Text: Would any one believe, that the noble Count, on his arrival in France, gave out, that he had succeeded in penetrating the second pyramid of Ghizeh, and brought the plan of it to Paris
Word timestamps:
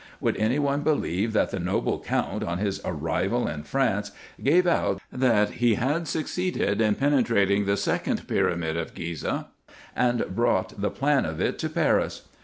Would 0.19 0.35
any 0.37 0.57
one 0.57 0.81
believe, 0.81 1.31
that 1.33 1.51
the 1.51 1.59
noble 1.59 1.99
Count, 1.99 2.43
on 2.43 2.57
his 2.57 2.81
arrival 2.83 3.47
in 3.47 3.61
France, 3.61 4.09
gave 4.43 4.65
out, 4.65 4.99
that 5.11 5.51
he 5.51 5.75
had 5.75 6.07
succeeded 6.07 6.81
in 6.81 6.95
penetrating 6.95 7.65
the 7.65 7.77
second 7.77 8.27
pyramid 8.27 8.75
of 8.77 8.95
Ghizeh, 8.95 9.45
and 9.95 10.35
brought 10.35 10.81
the 10.81 10.89
plan 10.89 11.23
of 11.23 11.39
it 11.39 11.59
to 11.59 11.69
Paris 11.69 12.23